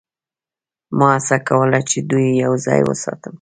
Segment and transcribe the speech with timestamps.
[0.97, 3.29] ما هڅه کوله چې دوی یوځای وساتم